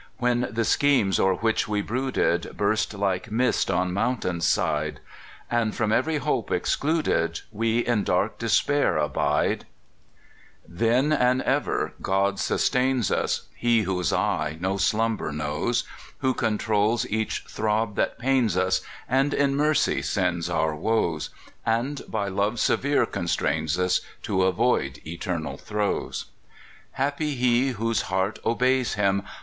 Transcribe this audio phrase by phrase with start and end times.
[0.17, 4.99] When the schemes o'er which we brooded Burst like mist on mountain's side,
[5.47, 9.67] And, from ev'ry hope excluded, We in dark despair abide
[10.67, 15.83] Then, and ever, God sustain us, He whose eve no slumber knows,
[16.21, 21.29] Who controls each throb that pains us, And in mercy sends our woes,
[21.63, 26.25] And by love severe constrains us To avoid eternal throes.
[26.93, 29.21] Happy he whose heart obeys him!